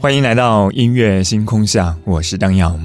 [0.00, 2.78] 欢迎来到音乐星空下，我是张扬。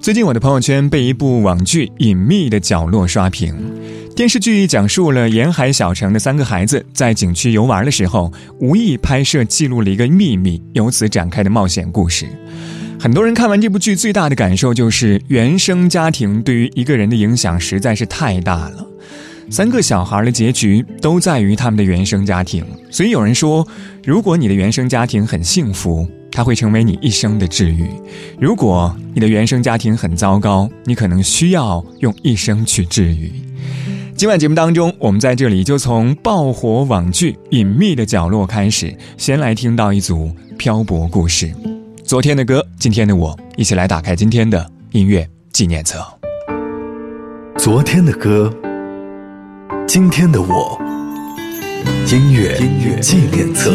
[0.00, 3.54] 最近我的朋友圈被一部网剧《隐秘的角落》刷屏。
[4.16, 12.26] 电视剧讲述了沿海小城的三个孩子在景区游玩的时候，无意拍摄记录了一个秘密，由此展开的冒险故事。
[12.98, 18.86] 很多人看完这部剧，最大的感受就是原生家庭对于一个人的影响实在是太大了。
[19.50, 23.66] 三个小孩的结局都在于他们的原生家庭，所以有人说，
[24.06, 26.08] 如果你的原生家庭很幸福。
[26.32, 27.88] 它会成为你一生的治愈。
[28.38, 33.32] 如果你的原生家庭很糟糕，你可能需要用一生去治愈。
[34.16, 41.50] 今晚节目当中，我们在这里就从爆火网剧《隐秘的角落》开始，先来听到一组漂泊故事。
[42.04, 46.04] 昨天的歌，今天的我，一起来打开今天的音乐纪念册。
[47.56, 48.52] 昨天的歌，
[49.86, 50.78] 今天的我，
[52.12, 53.74] 音乐音乐纪念册。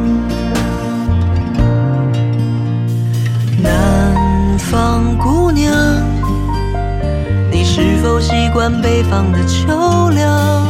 [4.71, 5.75] 方姑娘，
[7.51, 10.65] 你是否习惯北方的秋凉？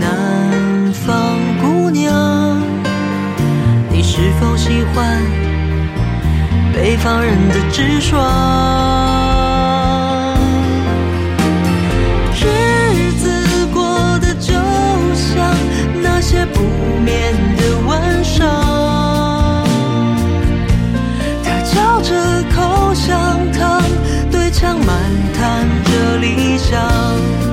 [0.00, 2.58] 南方姑娘，
[3.90, 5.18] 你是否喜欢
[6.72, 9.09] 北方人的直爽？
[24.62, 27.49] 漫谈着理想。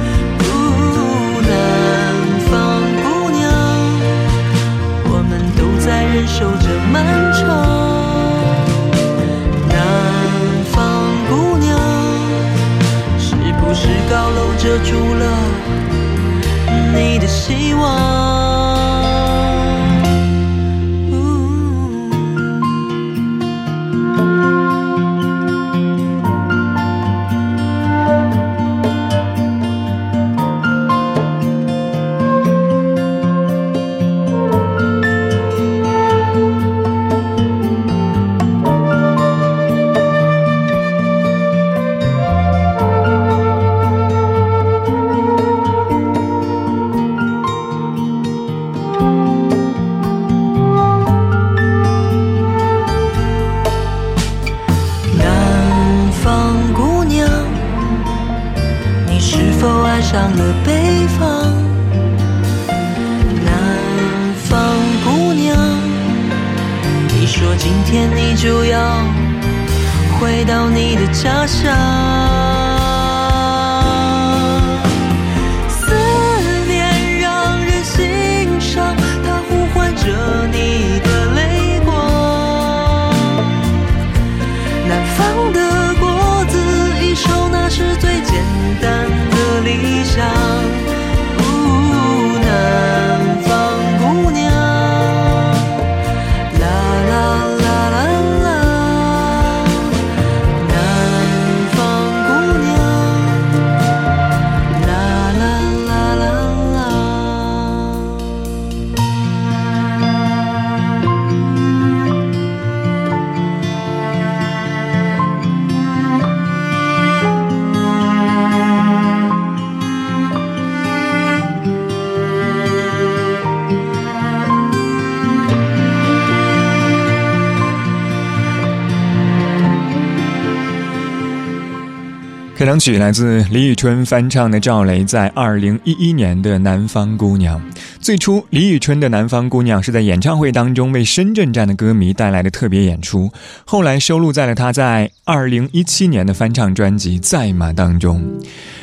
[132.67, 137.57] 开场曲来自李宇春翻唱的赵雷在二零一一年的《南方姑娘》。
[138.01, 143.31] 最初，李宇春的《南方姑娘》是在演唱会当中为深圳站的歌迷带来的特别演出，
[143.63, 148.21] 后来收录在了他在二零一七年的翻唱专辑《在吗》当中。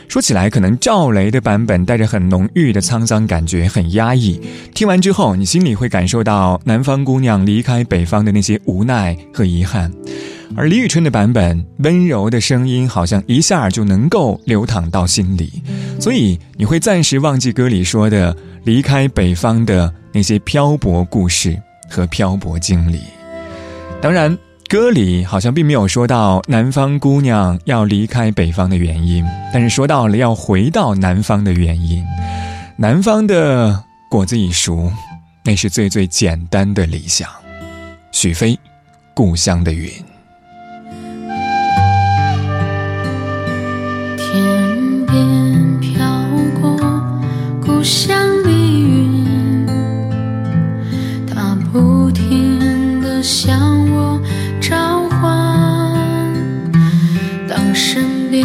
[0.08, 4.40] 说起来，可能赵雷的版本带着很浓郁的沧桑感觉，很压抑。
[4.74, 9.92] 听完之后，你心里会感受到南方姑娘离开北方的那些无奈和遗憾。
[10.56, 15.62] 而李宇春的版本，温柔的声音好像一下就能够流淌到心里，
[16.00, 23.00] 所以你会暂时忘记歌里说的离开北方的那些漂泊故事和漂泊经历。
[24.00, 24.36] 当然，
[24.68, 32.04] 歌里好像并没有说到南方姑娘要离开北方的原因，但是说到了要回到南方的原因。
[32.76, 34.92] 南方的果子已熟，
[35.44, 37.28] 那是最最简单的理想。
[38.12, 38.58] 许飞，
[39.14, 39.90] 故乡的云。
[53.24, 54.20] 向我
[54.60, 55.90] 召唤，
[57.48, 58.44] 当身边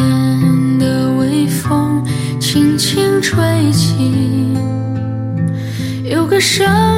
[0.79, 2.01] 的微风
[2.39, 4.55] 轻轻吹起。
[6.05, 6.88] 有个声音。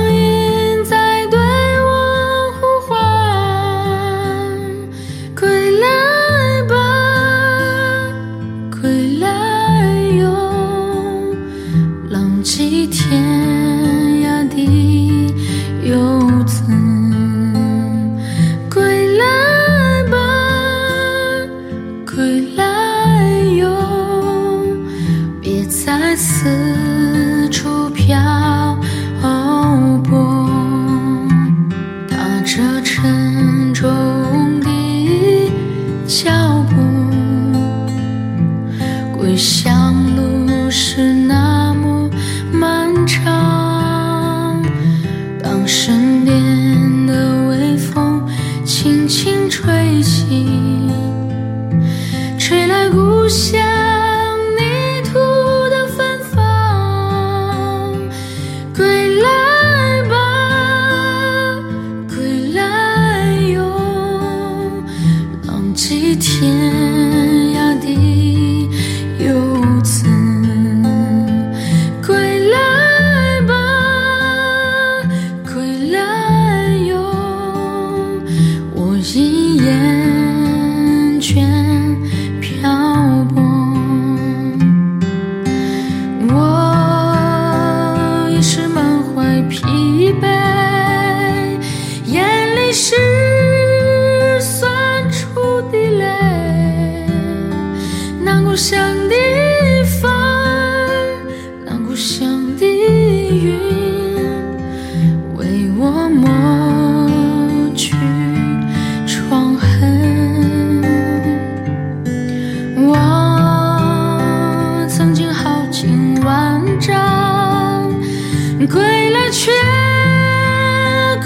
[118.68, 119.52] 归来却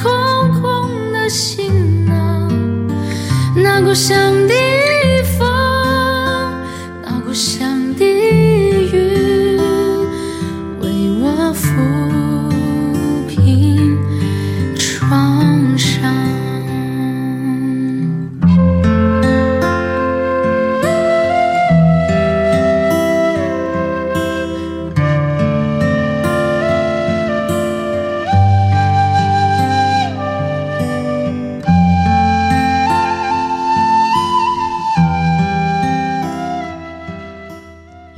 [0.01, 2.49] 空空的行囊
[3.55, 4.34] 那故乡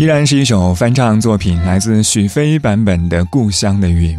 [0.07, 4.17] 然是一首翻唱作品，来自许飞版本的《故乡的云》。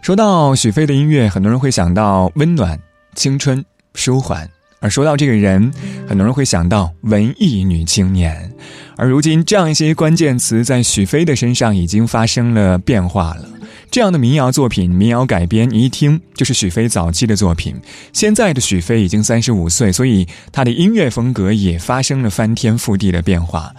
[0.00, 2.78] 说到许飞的音乐，很多人会想到温暖、
[3.14, 3.62] 青春、
[3.92, 4.46] 舒缓；
[4.80, 5.70] 而说到这个人，
[6.08, 8.50] 很多人会想到文艺女青年。
[8.96, 13.46] 而如今，这样一些关键词在许飞的身上已经发生了变化了。
[13.90, 17.74] 这样的民谣作品、民谣改编，你一听就是许飞早期的作品。
[18.12, 23.70] 现在的许飞已经三十五岁，所以他的音乐风格也发生了翻天覆地的变化。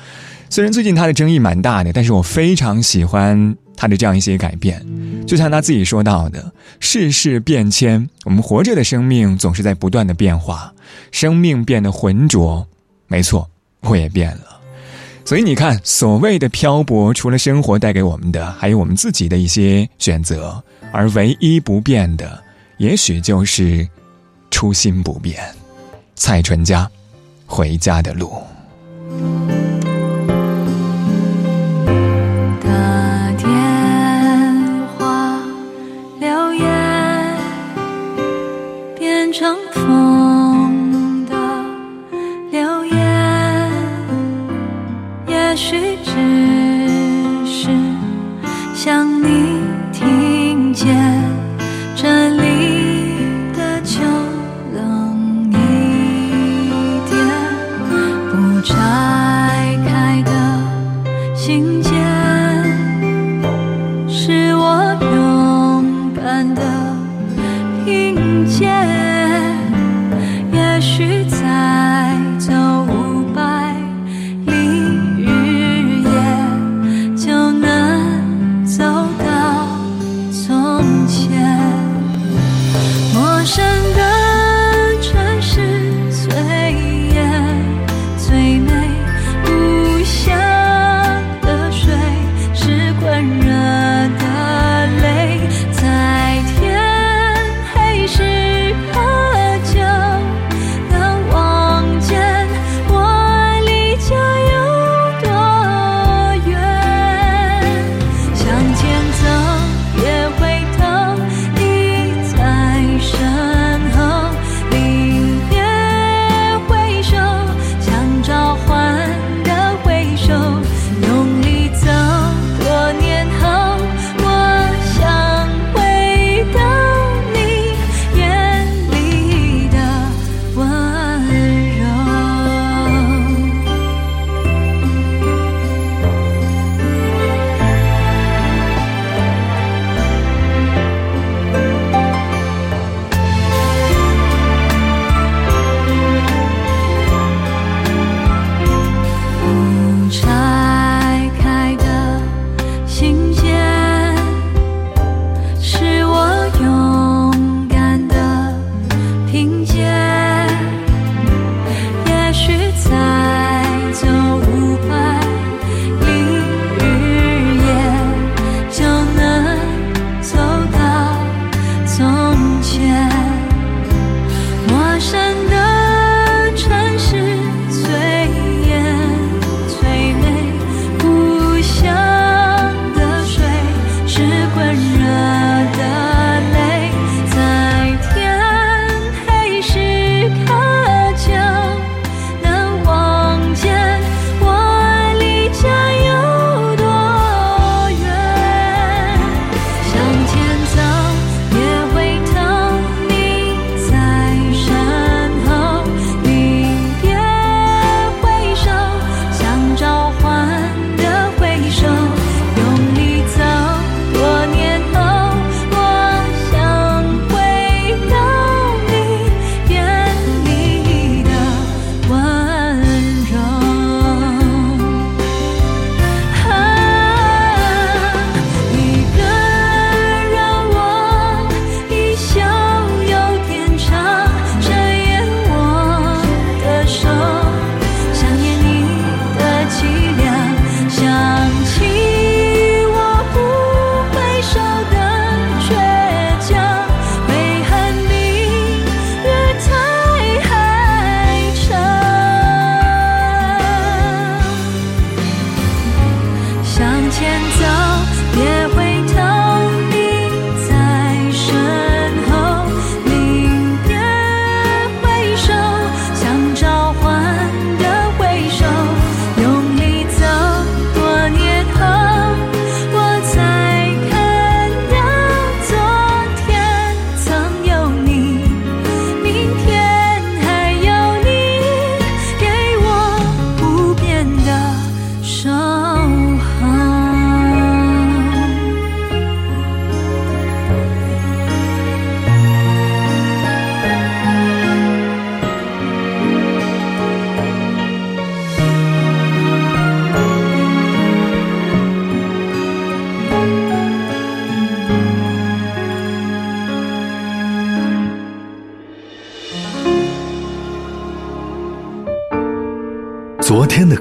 [0.49, 4.85] 虽然最近他的争议蛮大的，但是我非常喜欢他的这样一些改变。
[5.25, 10.73] 就像他自己说到的：“世事变迁，我们活着的生命总是在不断的变化，
[11.11, 12.65] 生命变得浑浊。
[13.07, 13.49] 没错，
[13.81, 14.59] 我也变了。
[15.25, 20.63] 所以你看，所谓的漂泊，除了生活带给我们的，还有我们自己的一些选择。
[20.93, 22.41] 而唯一不变的，
[22.77, 23.85] 也许就是
[24.49, 25.43] 初心不变。”
[26.15, 26.89] 蔡淳佳，
[27.45, 28.31] 回家的路。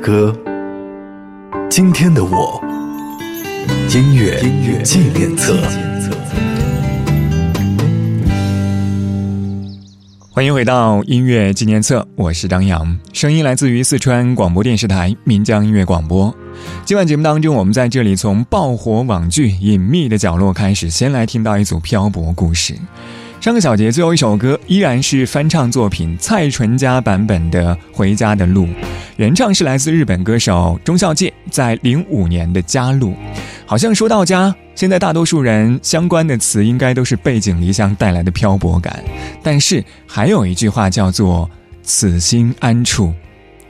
[0.06, 0.32] 歌，
[1.68, 2.62] 今天的我，
[3.92, 4.40] 音乐
[4.84, 5.58] 纪念册。
[10.30, 16.32] 欢迎回到音乐纪念册，我是张扬，声音来自于四川广播电视台岷江音乐广播。
[16.84, 22.76] 今晚节目当中，我们在这里从爆火网剧《隐秘的角落》开始，先来听到一组漂泊故事。
[23.40, 28.64] 上个小节最后一首歌依然是翻唱作品蔡淳佳版本的《回家的路》，
[29.16, 33.10] 原唱是来自日本歌手中孝介在零五年的《家路》。
[33.64, 39.04] 好像说到家，现在大多数人相关的词应该都是背井离乡带来的漂泊感，
[39.44, 41.48] 但是还有一句话叫做
[41.84, 43.14] “此心安处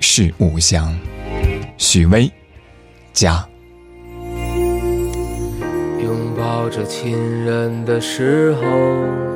[0.00, 0.96] 是吾乡”。
[1.76, 2.30] 许巍，
[3.12, 3.46] 家。
[6.02, 7.12] 拥抱着亲
[7.44, 9.35] 人的时候。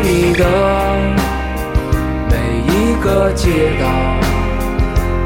[0.00, 0.44] 你的
[2.30, 2.34] 每
[2.66, 3.50] 一个街
[3.80, 3.84] 道，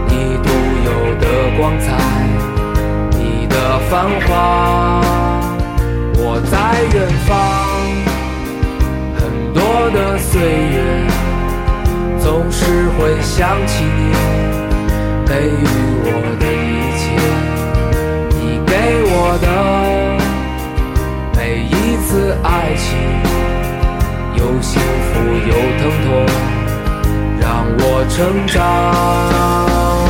[0.09, 0.49] 你独
[0.85, 1.25] 有的
[1.57, 1.87] 光彩，
[3.13, 5.01] 你的繁华。
[6.19, 6.55] 我在
[6.95, 7.31] 远方，
[9.17, 9.21] 很
[9.55, 10.77] 多的岁月，
[12.19, 14.13] 总是会想起你
[15.27, 15.65] 给予
[16.05, 17.05] 我的一切，
[18.41, 18.73] 你给
[19.13, 19.47] 我的
[21.37, 21.73] 每一
[22.05, 23.36] 次爱情。
[24.37, 26.09] 有幸福有疼痛，
[27.41, 27.45] 让
[27.79, 30.06] 我成长。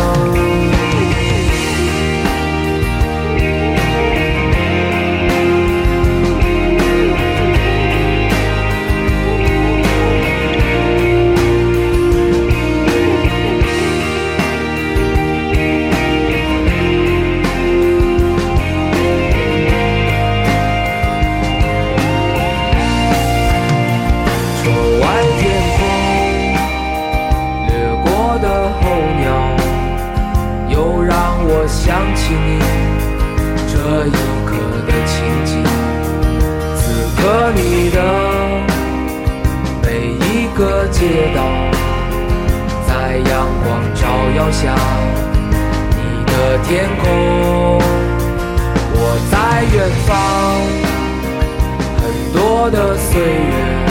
[52.70, 53.86] 的岁月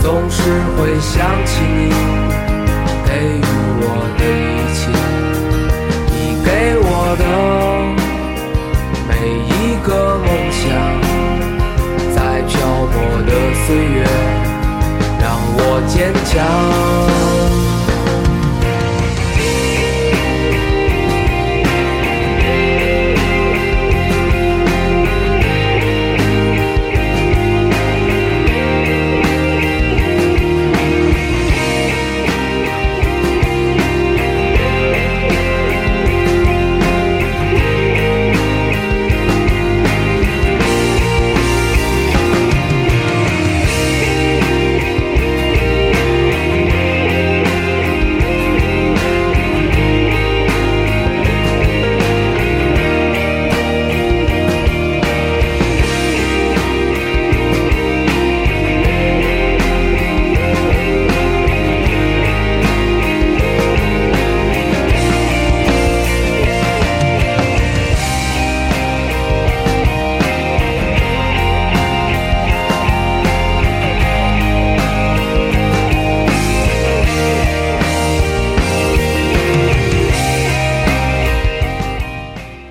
[0.00, 0.42] 总是
[0.76, 3.42] 会想起你给予
[3.82, 3.84] 我
[4.18, 4.78] 的一切
[6.12, 6.48] 你给
[6.78, 7.24] 我的
[9.08, 9.10] 每
[9.48, 9.50] 一
[9.82, 10.62] 个梦想
[12.14, 12.54] 在漂
[12.92, 13.30] 泊的
[13.66, 13.98] 岁月
[15.18, 15.24] 让
[15.56, 16.75] 我坚强。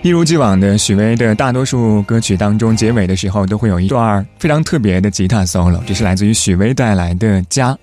[0.06, 7.74] 一如既往的，许巍的大多数歌曲当中，结尾的时候都会有一段非常特别的吉他 solo，这是来自于许巍带来的《家》。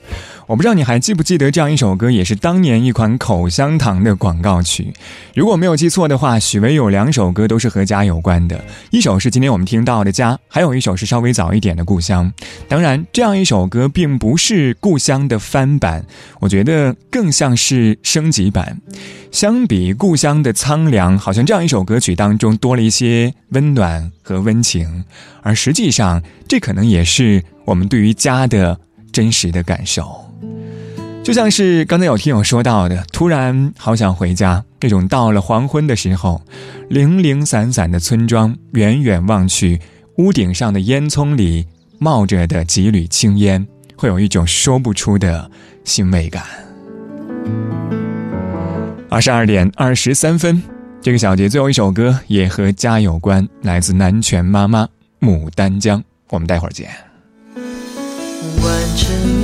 [0.53, 4.93] 我不知道你还记不记得这样一首歌，也是当年一款口香糖的广告曲。
[5.35, 12.31] 如果没有记错的话，许巍有两首歌都是和家有关的，一首是今天我们听到的《家》，还有一首是稍微早一点的《故乡》。
[12.69, 16.05] 当然，这样一首歌并不是《故乡》的翻版，
[16.39, 18.79] 我觉得更像是升级版。
[19.31, 25.03] 相比《故乡》的苍凉，好像这样一首歌曲当中多了一些温暖和温情，
[25.41, 28.79] 而实际上，这可能也是我们对于家的
[29.11, 30.29] 真实的感受。
[31.23, 34.65] 就像是刚才有听友说到的，突然好想回家。
[34.81, 36.43] 那种到了黄昏的时候，
[36.89, 39.81] 零零散散的村庄，远远望去，
[40.17, 41.65] 屋顶上的烟囱里
[42.01, 45.49] 冒着的几缕青烟，会有一种说不出的
[45.85, 46.43] 欣慰感。
[49.09, 50.61] 二十二点二十三分，
[51.01, 54.85] 这个小节最后一首歌也和家有关，来自南拳妈妈
[55.21, 56.91] 《牡丹江》，我们待会儿见。
[57.55, 59.42] 完成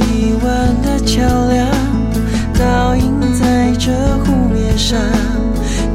[1.08, 1.66] 桥梁，
[2.52, 4.98] 倒映在这湖面上。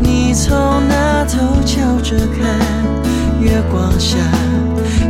[0.02, 0.58] 你从
[0.90, 2.58] 那头瞧着看，
[3.40, 4.18] 月光下，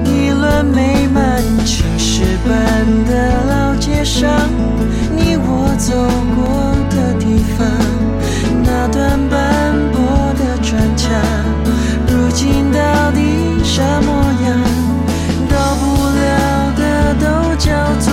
[0.04, 4.30] 一轮美满青石板的老街上，
[5.16, 5.96] 你我走
[6.36, 7.66] 过的地方，
[8.62, 10.02] 那段斑驳
[10.38, 11.16] 的砖墙，
[12.10, 14.12] 如今到底啥模
[14.44, 14.52] 样？
[15.50, 16.82] 到不了的
[17.22, 18.12] 都叫做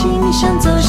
[0.00, 0.79] 心向《》？走